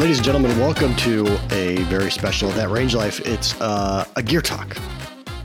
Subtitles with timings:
[0.00, 3.20] Ladies and gentlemen, welcome to a very special That Range Life.
[3.20, 4.74] It's uh, a gear talk.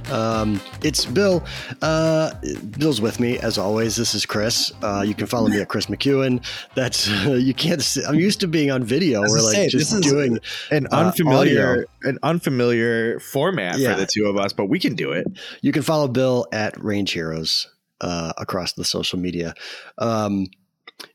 [0.09, 1.43] Um, it's Bill.
[1.81, 2.31] Uh,
[2.79, 3.97] Bill's with me as always.
[3.97, 4.71] This is Kris.
[4.81, 6.41] Uh, you can follow me at Kris McEwen.
[6.73, 7.81] That's you can't.
[7.81, 9.23] See, I'm used to being on video.
[9.23, 10.39] We're like say, just doing
[10.71, 13.93] an uh, unfamiliar, an unfamiliar format yeah.
[13.93, 15.27] for the two of us, but we can do it.
[15.63, 17.67] You can follow Bill at Range Heroes
[17.99, 19.53] uh, across the social media.
[19.97, 20.47] Um,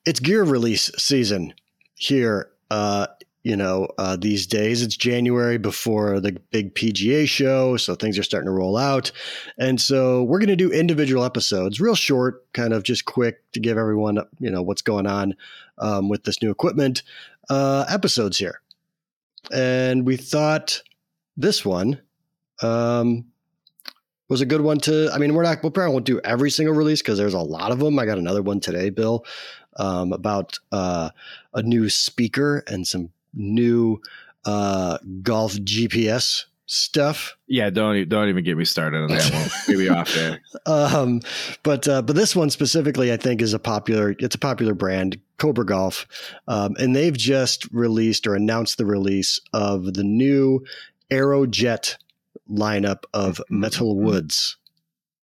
[0.05, 1.55] it's gear release season
[1.95, 3.07] here uh,
[3.43, 4.83] you know, uh, these days.
[4.83, 9.13] It's January before the big PGA show, so things are starting to roll out.
[9.59, 13.61] And so we're going to do individual episodes, real short, kind of just quick to
[13.61, 15.35] give everyone, you know, what's going on
[15.79, 17.03] um, with this new equipment
[17.49, 18.61] uh, episodes here.
[19.53, 20.83] And we thought
[21.37, 22.01] this one
[22.63, 23.25] um,
[24.29, 25.11] was a good one to.
[25.13, 25.63] I mean, we're not.
[25.63, 27.99] We'll probably won't do every single release because there's a lot of them.
[27.99, 29.25] I got another one today, Bill,
[29.79, 31.09] um, about uh,
[31.55, 34.01] a new speaker and some new
[34.45, 37.37] uh, golf GPS stuff.
[37.49, 39.51] Yeah, don't don't even get me started on that one.
[39.69, 40.41] Maybe off there.
[40.67, 41.21] Um,
[41.63, 44.15] but uh, but this one specifically, I think, is a popular.
[44.19, 46.07] It's a popular brand, Cobra Golf,
[46.49, 50.65] um, and they've just released or announced the release of the new
[51.11, 51.97] Aerojet
[52.49, 53.61] lineup of mm-hmm.
[53.61, 54.07] metal mm-hmm.
[54.07, 54.57] woods.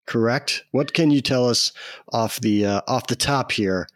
[0.06, 0.64] Correct.
[0.72, 1.72] What can you tell us
[2.12, 3.88] off the uh, off the top here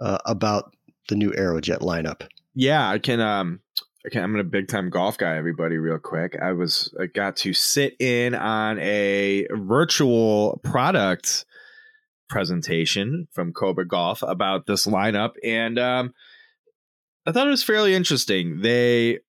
[0.00, 0.74] uh, about
[1.08, 2.22] the new Aerojet lineup?
[2.54, 3.20] Yeah, I can.
[3.20, 3.60] Um,
[4.04, 5.36] I can, I'm a big time golf guy.
[5.36, 6.36] Everybody, real quick.
[6.40, 11.44] I was I got to sit in on a virtual product
[12.28, 16.14] presentation from Cobra Golf about this lineup, and um,
[17.26, 18.60] I thought it was fairly interesting.
[18.62, 19.20] They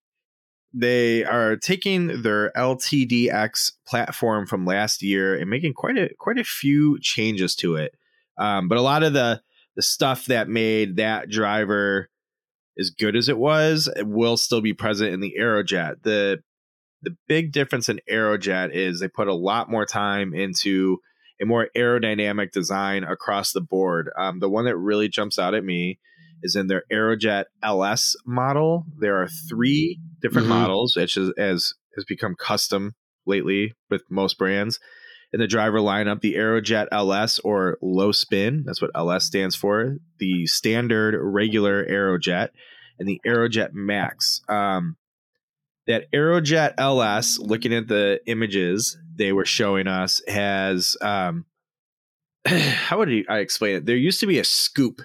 [0.72, 6.44] they are taking their LTDX platform from last year and making quite a quite a
[6.44, 7.94] few changes to it.
[8.38, 9.40] Um, but a lot of the
[9.76, 12.10] the stuff that made that driver
[12.78, 16.02] as good as it was, it will still be present in the Aerojet.
[16.02, 16.42] The
[17.02, 20.98] the big difference in Aerojet is they put a lot more time into
[21.40, 24.08] a more aerodynamic design across the board.
[24.18, 25.98] Um, the one that really jumps out at me
[26.42, 28.86] is in their Aerojet LS model.
[29.00, 30.58] There are three different mm-hmm.
[30.60, 32.94] models, which is, as has become custom
[33.26, 34.78] lately with most brands
[35.34, 38.62] in the driver lineup the Aerojet LS or low spin.
[38.64, 39.96] That's what LS stands for.
[40.20, 42.50] The standard regular Aerojet
[43.00, 44.42] and the Aerojet Max.
[44.48, 44.96] Um,
[45.88, 51.46] that Aerojet LS, looking at the images they were showing us, has um,
[52.46, 53.86] how would I explain it?
[53.86, 55.02] There used to be a scoop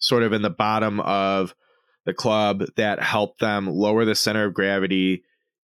[0.00, 1.54] sort of in the bottom of
[2.04, 5.22] the club that helped them lower the center of gravity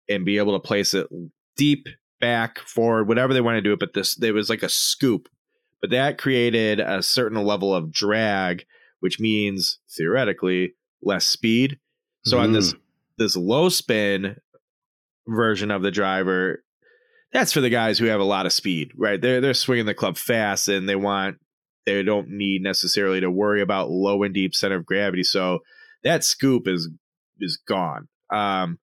[0.10, 1.08] and be able to place it
[1.56, 1.88] deep
[2.20, 3.80] back, forward, whatever they want to do it.
[3.80, 5.30] But this, there was like a scoop,
[5.82, 8.66] but that created a certain level of drag,
[9.00, 11.80] which means theoretically less speed.
[12.24, 12.42] So mm.
[12.42, 12.80] on this mm.
[13.18, 14.38] this low spin
[15.28, 16.64] version of the driver,
[17.32, 19.22] that's for the guys who have a lot of speed, right?
[19.22, 21.38] They're they're swinging the club fast and they want
[21.86, 25.24] they don't need necessarily to worry about low and deep center of gravity.
[25.24, 25.60] So
[26.04, 26.90] that scoop is
[27.40, 28.08] is gone.
[28.32, 28.80] Um,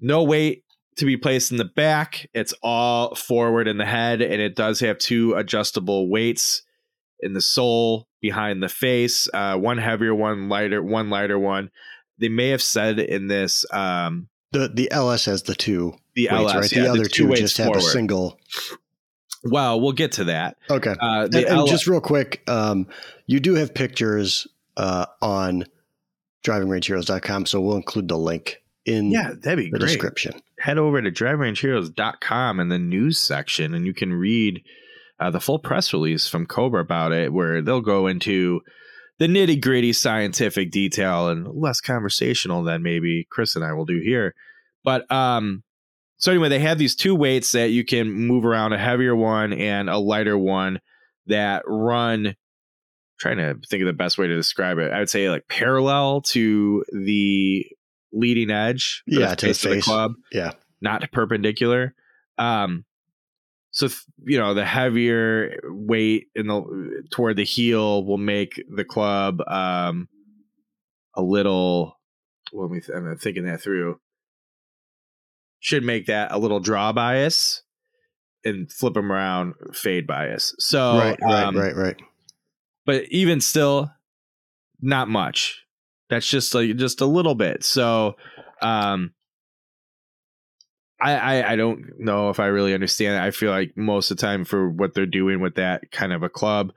[0.00, 0.64] no weight
[0.96, 2.28] to be placed in the back.
[2.34, 6.62] It's all forward in the head, and it does have two adjustable weights
[7.20, 9.28] in the sole behind the face.
[9.32, 11.70] Uh, one heavier, one lighter, one lighter one.
[12.18, 15.94] They may have said in this um, the the LS has the two.
[16.14, 16.72] The weights, LS, right?
[16.72, 18.38] Yeah, the other two, two just have a single.
[19.42, 20.58] Well, we'll get to that.
[20.68, 20.94] Okay.
[21.00, 22.86] Uh, and, and L- just real quick, um,
[23.26, 24.46] you do have pictures
[24.76, 25.64] uh, on
[26.44, 29.88] drivingrangeheroes.com, so we'll include the link in yeah, that'd be the great.
[29.88, 30.40] description.
[30.60, 34.62] Head over to drivingrangeheroes.com in the news section, and you can read
[35.18, 38.60] uh, the full press release from Cobra about it, where they'll go into
[39.18, 44.00] the nitty gritty scientific detail and less conversational than maybe Kris and I will do
[44.02, 44.34] here.
[44.84, 45.62] But um,
[46.16, 49.54] so anyway, they have these two weights that you can move around a heavier one
[49.54, 50.80] and a lighter one
[51.26, 52.34] that run.
[53.18, 54.92] Trying to think of the best way to describe it.
[54.92, 57.66] I would say like parallel to the
[58.12, 59.02] leading edge.
[59.06, 59.64] Yeah, to the face.
[59.64, 60.12] Of the club.
[60.32, 61.94] Yeah, not perpendicular.
[62.38, 62.84] Um,
[63.70, 63.88] so
[64.24, 70.08] you know the heavier weight in the toward the heel will make the club um,
[71.14, 71.98] a little.
[72.52, 74.00] When we, th- I'm thinking that through.
[75.62, 77.62] Should make that a little draw bias,
[78.46, 80.54] and flip them around fade bias.
[80.58, 81.96] So right, right, um, right, right.
[82.86, 83.92] But even still,
[84.80, 85.62] not much.
[86.10, 87.64] That's just like just a little bit.
[87.64, 88.16] So,
[88.60, 89.14] um,
[91.00, 93.26] I, I, I don't know if I really understand it.
[93.26, 96.22] I feel like most of the time for what they're doing with that kind of
[96.22, 96.72] a club,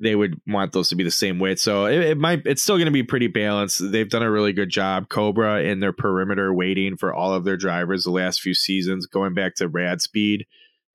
[0.00, 1.58] they would want those to be the same weight.
[1.58, 3.80] So it, it might it's still going to be pretty balanced.
[3.90, 5.08] They've done a really good job.
[5.08, 9.34] Cobra in their perimeter weighting for all of their drivers the last few seasons, going
[9.34, 10.46] back to Radspeed.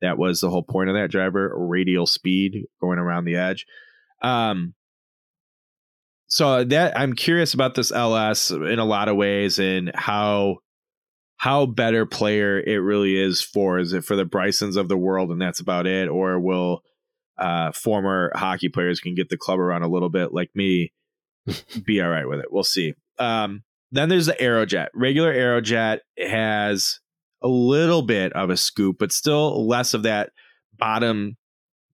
[0.02, 3.66] That was the whole point of that driver, radial speed going around the edge.
[4.22, 4.74] Um,
[6.34, 10.58] so that I'm curious about this LS in a lot of ways and how
[11.38, 13.78] how better player it really is for.
[13.78, 16.82] Is it for the Brysons of the world and that's about it, or will
[17.38, 20.92] uh, former hockey players can get the club around a little bit like me
[21.86, 22.48] be all right with it?
[22.50, 22.96] We'll see.
[23.20, 24.88] Um, then there's the Aerojet.
[24.96, 27.00] Regular Aerojet has
[27.44, 30.32] a little bit of a scoop, but still less of that
[30.80, 31.38] bottom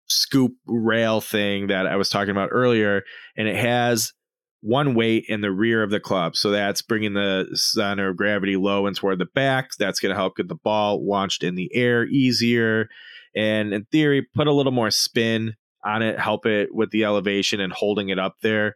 [0.07, 3.03] scoop rail thing that I was talking about earlier.
[3.35, 4.13] And it has
[4.61, 6.35] one weight in the rear of the club.
[6.35, 9.69] So that's bringing the center of gravity low and toward the back.
[9.79, 12.89] That's going to help get the ball launched in the air easier.
[13.35, 17.61] And in theory, put a little more spin on it, help it with the elevation
[17.61, 18.75] and holding it up there.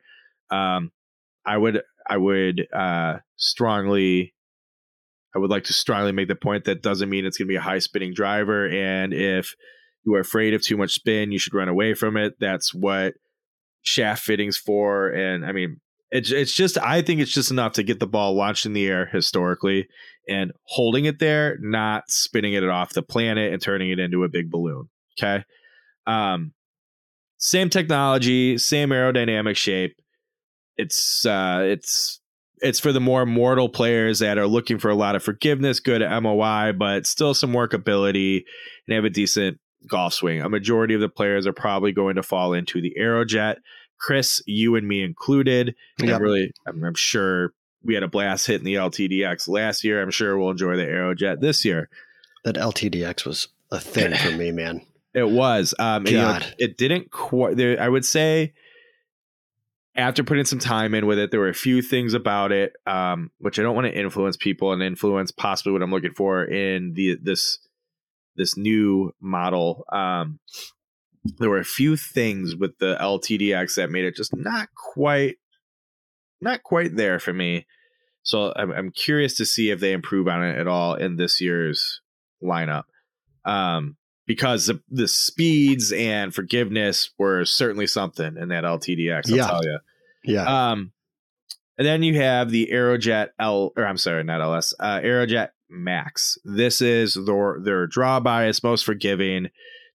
[0.49, 0.91] Um,
[1.45, 4.33] I would, I would uh, strongly,
[5.35, 7.57] I would like to strongly make the point that doesn't mean it's going to be
[7.57, 8.69] a high spinning driver.
[8.69, 9.53] And if
[10.05, 12.35] you are afraid of too much spin, you should run away from it.
[12.39, 13.15] That's what
[13.83, 15.09] shaft fittings for.
[15.09, 18.35] And I mean, it's it's just I think it's just enough to get the ball
[18.35, 19.87] launched in the air historically
[20.27, 24.29] and holding it there, not spinning it off the planet and turning it into a
[24.29, 24.89] big balloon.
[25.19, 25.43] Okay.
[26.07, 26.53] Um,
[27.37, 29.95] same technology, same aerodynamic shape.
[30.77, 32.21] It's uh, it's
[32.57, 36.01] it's for the more mortal players that are looking for a lot of forgiveness, good
[36.01, 38.43] MOI, but still some workability
[38.87, 40.41] and have a decent golf swing.
[40.41, 43.57] A majority of the players are probably going to fall into the Aerojet.
[43.99, 45.75] Kris, you and me included.
[45.99, 46.19] Yep.
[46.19, 47.53] really, I'm, I'm, sure
[47.83, 50.01] we had a blast hitting the LTDX last year.
[50.01, 51.89] I'm sure we'll enjoy the Aerojet this year.
[52.43, 54.85] That LTDX was a thing for me, man.
[55.13, 55.73] It was.
[55.79, 57.59] Um, and, you know, it didn't quite.
[57.59, 58.53] I would say
[59.95, 63.29] after putting some time in with it, there were a few things about it, um,
[63.37, 66.93] which I don't want to influence people and influence possibly what I'm looking for in
[66.93, 67.59] the this
[68.35, 69.85] this new model.
[69.91, 70.39] Um,
[71.37, 75.37] there were a few things with the LTDX that made it just not quite,
[76.41, 77.65] not quite there for me.
[78.23, 81.39] So I'm, I'm curious to see if they improve on it at all in this
[81.41, 82.01] year's
[82.41, 82.83] lineup.
[83.45, 89.29] Um, because the, the speeds and forgiveness were certainly something in that LTDX.
[89.29, 89.47] I'll yeah.
[89.47, 89.79] tell you.
[90.23, 90.71] Yeah.
[90.71, 90.93] Um,
[91.77, 96.37] and then you have the Aerojet L, or I'm sorry, not LS, uh, Aerojet Max.
[96.43, 99.49] This is their their draw bias, most forgiving,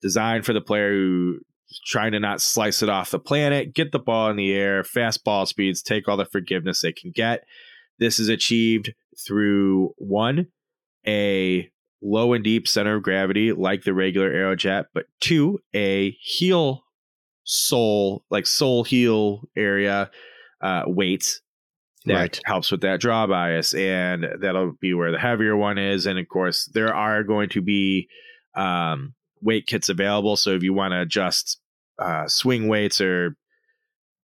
[0.01, 1.39] designed for the player who
[1.85, 5.23] trying to not slice it off the planet, get the ball in the air, fast
[5.23, 7.43] ball speeds, take all the forgiveness they can get.
[7.99, 8.93] This is achieved
[9.25, 10.47] through one,
[11.07, 11.69] a
[12.01, 16.83] low and deep center of gravity like the regular Aerojet, but two, a heel
[17.43, 20.11] sole, like sole heel area
[20.61, 21.41] uh, weight
[22.05, 22.41] that right.
[22.45, 26.27] helps with that draw bias and that'll be where the heavier one is and of
[26.27, 28.07] course there are going to be
[28.55, 31.59] um, weight kits available so if you want to adjust
[31.99, 33.35] uh, swing weights or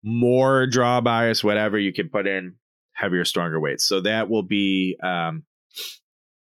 [0.03, 2.55] more draw bias whatever you can put in
[2.99, 3.87] heavier stronger weights.
[3.87, 5.45] So that will be um,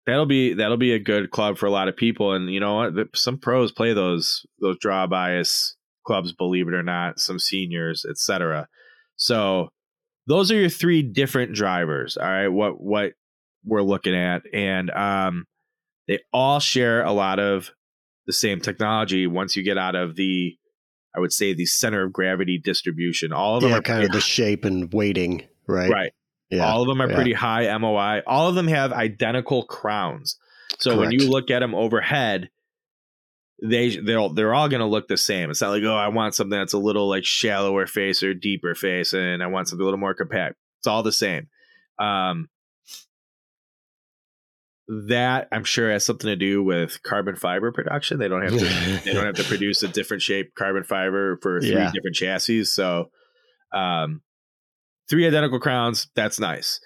[0.05, 2.75] that'll be that'll be a good club for a lot of people and you know
[2.75, 2.93] what?
[3.15, 8.67] Some pros play those those draw bias clubs believe it or not some seniors etc
[9.15, 9.69] so
[10.27, 12.17] those are your three different drivers.
[12.17, 13.13] All right, what what
[13.63, 15.45] we're looking at, and um,
[16.07, 17.71] they all share a lot of
[18.27, 19.27] the same technology.
[19.27, 20.55] Once you get out of the,
[21.15, 24.11] I would say the center of gravity distribution, all of them yeah, are kind of
[24.11, 25.89] the shape and weighting, right?
[25.89, 26.11] Right.
[26.49, 27.15] Yeah, all of them are yeah.
[27.15, 28.21] pretty high MOI.
[28.27, 30.37] All of them have identical crowns.
[30.79, 30.99] So Correct.
[30.99, 32.49] when you look at them overhead,
[33.61, 35.49] they they're they're all going to look the same.
[35.49, 38.75] It's not like oh, I want something that's a little like shallower face or deeper
[38.75, 40.55] face, and I want something a little more compact.
[40.79, 41.47] It's all the same.
[41.97, 42.49] Um,
[44.87, 48.19] that I'm sure has something to do with carbon fiber production.
[48.19, 51.59] They don't have to they don't have to produce a different shape carbon fiber for
[51.59, 51.91] three yeah.
[51.91, 52.65] different chassis.
[52.65, 53.09] So,
[53.73, 54.21] um,
[55.09, 56.07] three identical crowns.
[56.15, 56.79] That's nice.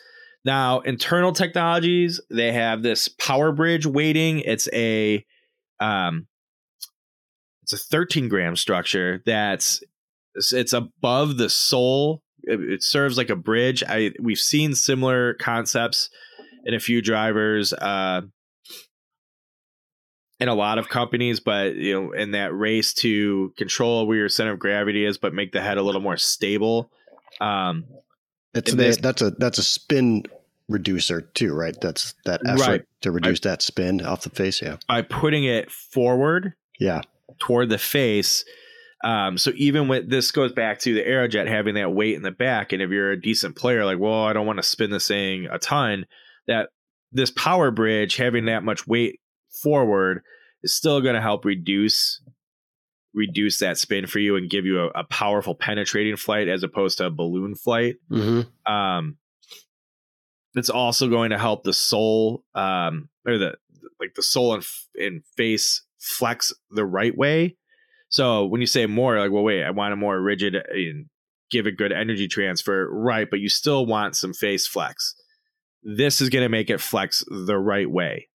[0.45, 4.39] Now, internal technologies, they have this power bridge weighting.
[4.39, 5.25] It's a
[5.81, 6.27] um,
[7.71, 9.83] it's a 13 gram structure that's
[10.51, 12.23] it's above the sole.
[12.43, 13.83] It, it serves like a bridge.
[13.87, 16.09] I we've seen similar concepts
[16.65, 17.73] in a few drivers.
[17.73, 18.21] Uh,
[20.39, 24.29] in a lot of companies, but you know, in that race to control where your
[24.29, 26.89] center of gravity is, but make the head a little more stable.
[27.41, 27.85] Um,
[28.53, 30.23] it's this, that's a that's a spin
[30.69, 31.75] reducer too, right?
[31.81, 32.85] That's that effort right.
[33.01, 34.61] to reduce that spin off the face.
[34.61, 36.53] Yeah, by putting it forward.
[36.79, 37.01] Yeah,
[37.39, 38.43] toward the face,
[39.03, 42.31] Um, so even with this goes back to the Aerojet having that weight in the
[42.31, 45.07] back, and if you're a decent player, like, well, I don't want to spin this
[45.07, 46.05] thing a ton,
[46.47, 46.69] that
[47.11, 49.19] this power bridge having that much weight
[49.63, 50.21] forward
[50.63, 52.21] is still going to help reduce
[53.13, 56.99] reduce that spin for you and give you a, a, powerful penetrating flight as opposed
[56.99, 57.95] to a balloon flight.
[58.11, 58.71] Mm-hmm.
[58.71, 59.17] Um,
[60.53, 63.55] it's also going to help the sole um, or the
[63.99, 67.55] like the sole and, and face flex the right way.
[68.09, 71.05] So when you say more, like, well, wait, I want a more rigid and
[71.51, 73.29] give a good energy transfer, right?
[73.29, 75.15] But you still want some face flex.
[75.83, 78.27] This is going to make it flex the right way,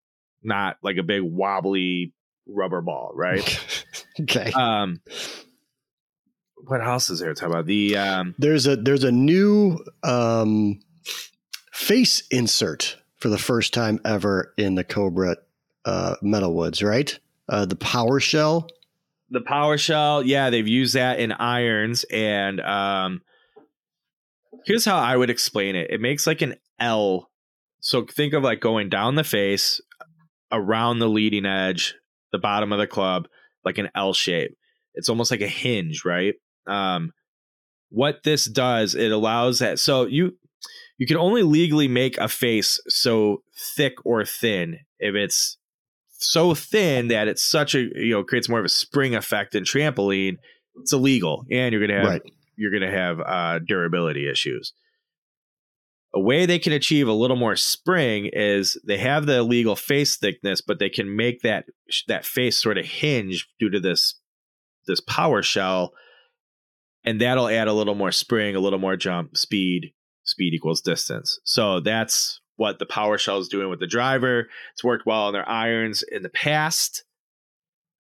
[0.43, 2.13] not like a big wobbly
[2.47, 3.85] rubber ball, right?
[4.21, 4.53] okay.
[4.53, 5.01] Um,
[6.67, 7.67] what else is there to talk about?
[7.67, 10.81] The um, there's a there's a new um,
[11.73, 15.37] face insert for the first time ever in the Cobra
[15.85, 17.19] uh, metal woods, right?
[17.49, 18.69] Uh, the power shell.
[19.31, 23.23] The power shell, yeah, they've used that in irons, and um,
[24.65, 25.91] here's how I would explain it.
[25.91, 27.31] It makes like an L.
[27.81, 29.81] So think of like going down the face,
[30.53, 31.95] around the leading edge,
[32.33, 33.27] the bottom of the club,
[33.65, 34.57] like an L shape.
[34.95, 36.35] It's almost like a hinge, right?
[36.67, 37.13] Um,
[37.91, 39.79] what this does, it allows that.
[39.79, 40.37] So you
[40.97, 43.43] you can only legally make a face so
[43.77, 45.59] thick or thin if it's
[46.25, 49.65] so thin that it's such a you know creates more of a spring effect than
[49.65, 50.37] trampoline.
[50.81, 52.23] It's illegal, and you're gonna have right.
[52.57, 54.73] you're gonna have uh, durability issues.
[56.15, 60.17] A way they can achieve a little more spring is they have the illegal face
[60.17, 61.67] thickness, but they can make that
[62.09, 64.21] that face sort of hinge due to this
[64.87, 65.93] this power shell,
[67.05, 69.93] and that'll add a little more spring, a little more jump speed.
[70.27, 71.39] Speed equals distance.
[71.45, 74.49] So that's what the power shell is doing with the driver.
[74.73, 77.05] It's worked well on their irons in the past.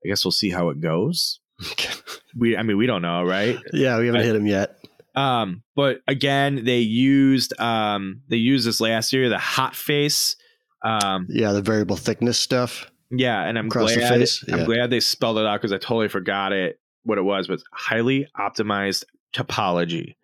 [0.04, 1.40] I guess we'll see how it goes.
[2.36, 3.58] we, I mean, we don't know, right?
[3.72, 4.78] Yeah, we haven't hit him yet.
[5.14, 10.36] Um, but again, they used um they used this last year, the hot face.
[10.84, 12.90] Um, yeah, the variable thickness stuff.
[13.10, 14.54] Yeah, and I'm glad yeah.
[14.54, 17.60] I'm glad they spelled it out because I totally forgot it what it was, but
[17.72, 20.14] highly optimized topology.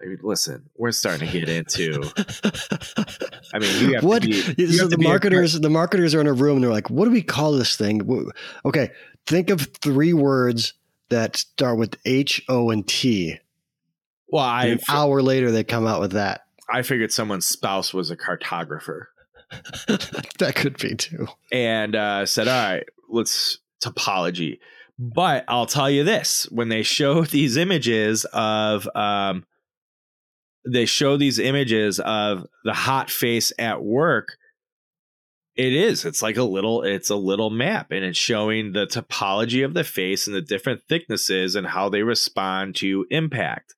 [0.00, 2.02] I mean, listen, we're starting to get into.
[3.54, 4.22] I mean, you have what?
[4.22, 6.70] To be, you so the marketers, a, the marketers are in a room and they're
[6.70, 8.30] like, "What do we call this thing?"
[8.64, 8.90] Okay,
[9.26, 10.74] think of three words
[11.08, 13.38] that start with H, O, and T.
[14.28, 16.42] Well, I an hour later they come out with that.
[16.68, 19.06] I figured someone's spouse was a cartographer.
[20.38, 21.28] that could be too.
[21.52, 24.58] And uh, said, "All right, let's topology."
[24.98, 29.44] But I'll tell you this: when they show these images of, um,
[30.66, 34.36] they show these images of the hot face at work.
[35.54, 36.04] It is.
[36.04, 36.82] It's like a little.
[36.82, 40.82] It's a little map, and it's showing the topology of the face and the different
[40.88, 43.74] thicknesses and how they respond to impact.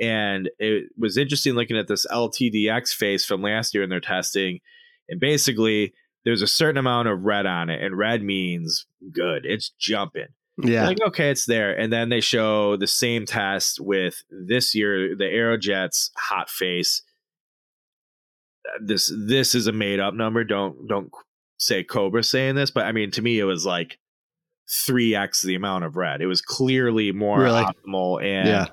[0.00, 4.60] And it was interesting looking at this LTDX face from last year in their testing.
[5.08, 5.92] And basically,
[6.24, 9.44] there's a certain amount of red on it, and red means good.
[9.44, 10.28] It's jumping.
[10.60, 10.86] Yeah.
[10.86, 11.78] Like, okay, it's there.
[11.78, 17.02] And then they show the same test with this year, the Aerojet's hot face.
[18.80, 20.44] This this is a made up number.
[20.44, 21.10] Don't don't
[21.58, 23.98] say Cobra saying this, but I mean to me it was like
[24.86, 26.20] three X the amount of red.
[26.20, 27.62] It was clearly more really?
[27.62, 28.66] optimal and yeah.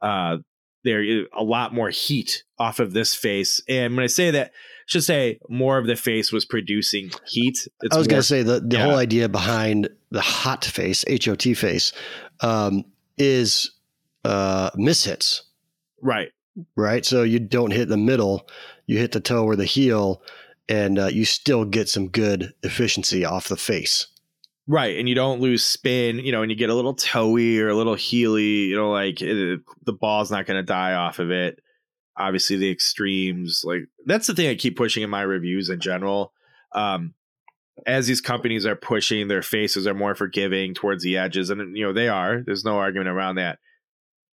[0.00, 0.36] uh
[0.84, 3.62] there a lot more heat off of this face.
[3.68, 7.68] And when I say that, I should say more of the face was producing heat.
[7.80, 8.84] It's I was going to say the, the yeah.
[8.84, 11.92] whole idea behind the hot face, H O T face,
[12.40, 12.84] um,
[13.16, 13.70] is
[14.24, 15.42] uh, mishits.
[16.00, 16.30] Right.
[16.76, 17.06] Right.
[17.06, 18.48] So you don't hit the middle,
[18.86, 20.22] you hit the toe or the heel,
[20.68, 24.08] and uh, you still get some good efficiency off the face.
[24.68, 27.68] Right, and you don't lose spin, you know, and you get a little toey or
[27.68, 31.32] a little heely, you know, like it, the ball's not going to die off of
[31.32, 31.58] it.
[32.16, 36.32] Obviously, the extremes, like that's the thing I keep pushing in my reviews in general.
[36.74, 37.14] Um,
[37.86, 41.84] as these companies are pushing, their faces are more forgiving towards the edges, and you
[41.84, 42.42] know they are.
[42.44, 43.58] There's no argument around that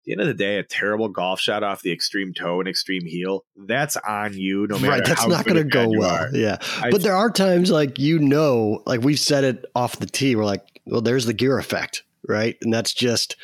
[0.09, 3.05] the end of the day, a terrible golf shot off the extreme toe and extreme
[3.05, 6.35] heel, that's on you no matter right, that's not going to go well.
[6.35, 6.57] Yeah.
[6.81, 10.35] I, but there are times like, you know, like we've said it off the tee.
[10.35, 12.57] We're like, well, there's the gear effect, right?
[12.63, 13.35] And that's just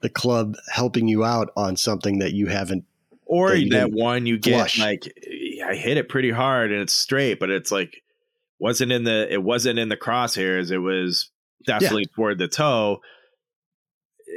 [0.00, 2.84] the club helping you out on something that you haven't.
[3.26, 4.78] Or that, that one you flush.
[4.78, 5.12] get like,
[5.66, 8.02] I hit it pretty hard and it's straight, but it's like,
[8.58, 10.70] wasn't in the, it wasn't in the crosshairs.
[10.70, 11.30] It was
[11.66, 12.16] definitely yeah.
[12.16, 13.02] toward the toe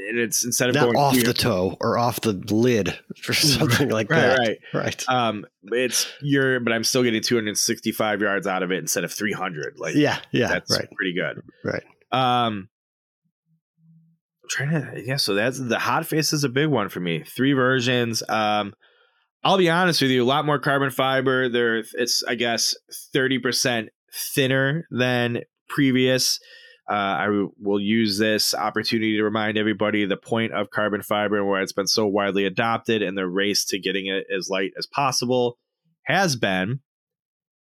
[0.09, 3.89] and it's instead of Not going off the toe or off the lid or something
[3.89, 4.39] like right, that.
[4.39, 5.05] Right, right.
[5.09, 9.75] Um, it's you're, but I'm still getting 265 yards out of it instead of 300.
[9.77, 10.87] Like, yeah, yeah, that's right.
[10.95, 11.41] pretty good.
[11.63, 11.83] Right.
[12.11, 12.69] Um,
[14.43, 17.23] I'm trying to yeah, so that's the hot face is a big one for me.
[17.23, 18.23] Three versions.
[18.29, 18.73] Um
[19.43, 21.49] I'll be honest with you, a lot more carbon fiber.
[21.49, 22.75] There it's I guess
[23.15, 23.87] 30%
[24.33, 26.39] thinner than previous.
[26.89, 31.47] Uh, I will use this opportunity to remind everybody the point of carbon fiber and
[31.47, 34.87] where it's been so widely adopted and the race to getting it as light as
[34.87, 35.57] possible
[36.03, 36.79] has been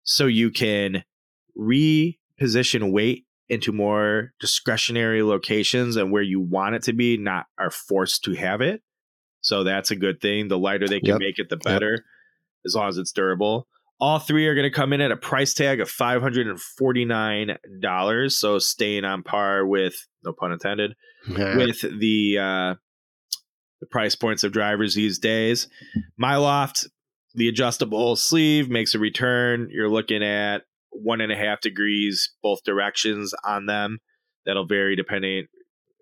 [0.04, 1.02] so you can
[1.58, 7.70] reposition weight into more discretionary locations and where you want it to be, not are
[7.70, 8.82] forced to have it.
[9.40, 10.48] So that's a good thing.
[10.48, 11.18] The lighter they can yep.
[11.18, 12.00] make it, the better, yep.
[12.64, 13.66] as long as it's durable.
[13.98, 18.32] All three are going to come in at a price tag of $549.
[18.32, 20.94] So staying on par with, no pun intended,
[21.28, 21.56] yeah.
[21.56, 22.74] with the uh,
[23.80, 25.68] the price points of drivers these days.
[26.16, 26.86] My loft,
[27.34, 29.68] the adjustable sleeve makes a return.
[29.70, 33.98] You're looking at one and a half degrees both directions on them.
[34.44, 35.46] That'll vary depending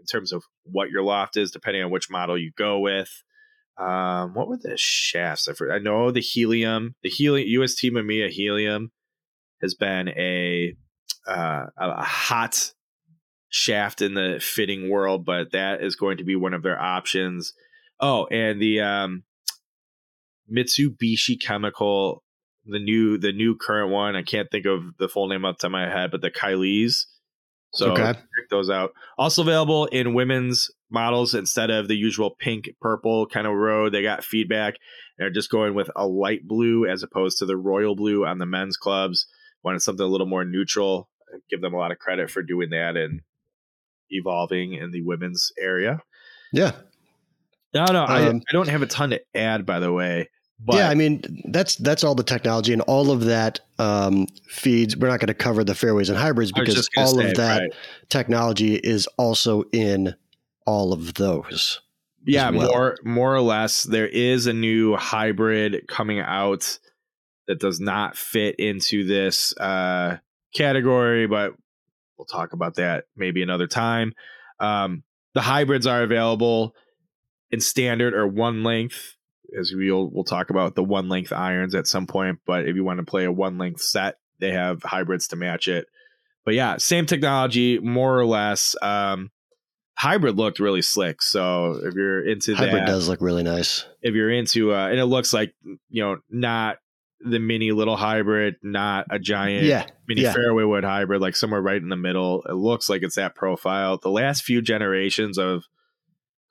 [0.04, 3.22] in terms of what your loft is, depending on which model you go with.
[3.76, 5.48] Um, what were the shafts?
[5.48, 8.92] I, I know the helium, the helium UST Mamiya helium
[9.60, 10.74] has been a
[11.26, 12.72] uh, a hot
[13.48, 17.54] shaft in the fitting world, but that is going to be one of their options.
[17.98, 19.24] Oh, and the um,
[20.52, 22.24] Mitsubishi Chemical
[22.66, 24.16] the new the new current one.
[24.16, 26.30] I can't think of the full name off the top of my head, but the
[26.30, 27.06] Kai'li's.
[27.72, 28.12] So okay.
[28.12, 28.92] check those out.
[29.18, 33.92] Also available in women's models instead of the usual pink purple kind of road.
[33.92, 34.76] They got feedback.
[35.18, 38.46] They're just going with a light blue as opposed to the royal blue on the
[38.46, 39.26] men's clubs.
[39.62, 41.10] Wanted something a little more neutral.
[41.32, 43.20] I give them a lot of credit for doing that and
[44.08, 46.00] evolving in the women's area.
[46.52, 46.72] Yeah.
[47.74, 50.28] No, no, um, I, I don't have a ton to add, by the way.
[50.60, 54.96] But, yeah, I mean that's that's all the technology and all of that um, feeds.
[54.96, 57.72] We're not going to cover the fairways and hybrids because all say, of that right.
[58.08, 60.14] technology is also in
[60.64, 61.80] all of those.
[62.26, 62.68] Yeah, well.
[62.68, 63.82] more more or less.
[63.82, 66.78] There is a new hybrid coming out
[67.46, 70.18] that does not fit into this uh,
[70.54, 71.52] category, but
[72.16, 74.14] we'll talk about that maybe another time.
[74.60, 75.02] Um,
[75.34, 76.74] the hybrids are available
[77.50, 79.16] in standard or one length
[79.58, 82.40] as we'll we'll talk about the one length irons at some point.
[82.46, 85.68] But if you want to play a one length set, they have hybrids to match
[85.68, 85.86] it.
[86.44, 88.76] But yeah, same technology, more or less.
[88.82, 89.30] Um,
[89.96, 91.22] hybrid looked really slick.
[91.22, 93.84] So if you're into hybrid that, does look really nice.
[94.02, 95.54] If you're into, uh, and it looks like
[95.90, 96.78] you know not
[97.20, 100.32] the mini little hybrid, not a giant yeah, mini yeah.
[100.32, 102.42] fairway wood hybrid, like somewhere right in the middle.
[102.48, 103.98] It looks like it's that profile.
[103.98, 105.64] The last few generations of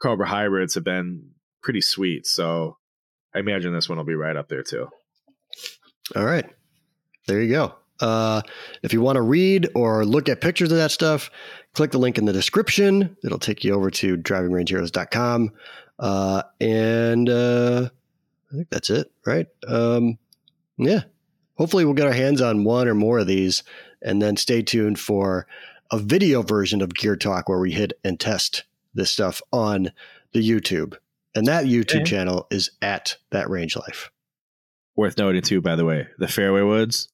[0.02, 2.26] Cobra hybrids have been pretty sweet.
[2.26, 2.78] So
[3.36, 4.90] I imagine this one will be right up there too.
[6.16, 6.46] All right.
[7.28, 7.76] There you go.
[8.00, 8.42] Uh,
[8.82, 11.30] if you want to read or look at pictures of that stuff,
[11.74, 13.16] click the link in the description.
[13.24, 15.52] It'll take you over to drivingrangeheroes.com.
[16.00, 17.90] Uh, and uh,
[18.52, 19.48] I think that's it, right?
[19.68, 20.18] Um,
[20.78, 21.02] yeah.
[21.56, 23.64] Hopefully, we'll get our hands on one or more of these.
[24.02, 25.48] And then stay tuned for
[25.92, 29.92] a video version of Gear Talk where we hit and test this stuff on
[30.34, 30.96] the YouTube.
[31.36, 34.12] And that YouTube channel is at that range life.
[34.96, 37.10] Worth noting too, by the way, the fairway woods,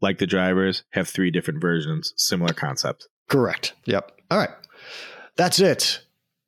[0.00, 3.08] like the drivers, have three different versions, similar concept.
[3.28, 3.74] Correct.
[3.84, 4.12] Yep.
[4.30, 4.50] All right.
[5.36, 6.02] That's it.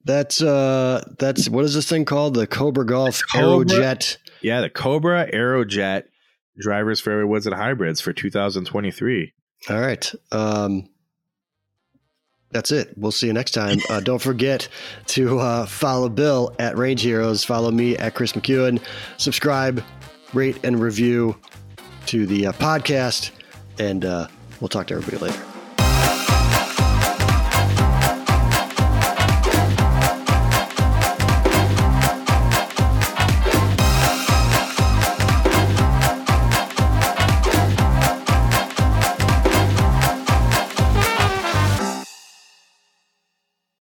[0.04, 2.34] That's uh that's what is this thing called?
[2.34, 4.16] The Cobra Golf Cobra, Aerojet.
[4.42, 6.04] Yeah, the Cobra Aerojet
[6.58, 9.32] drivers fairway woods and hybrids for 2023.
[9.68, 10.12] All right.
[10.32, 10.88] Um
[12.50, 12.94] that's it.
[12.96, 13.78] We'll see you next time.
[13.90, 14.68] Uh, don't forget
[15.08, 17.44] to uh, follow Bill at Range Heroes.
[17.44, 18.80] Follow me at Kris McEwen.
[19.18, 19.84] Subscribe,
[20.32, 21.37] rate, and review
[22.06, 23.32] to the uh, podcast.
[23.78, 24.28] And uh,
[24.60, 25.47] we'll talk to everybody later.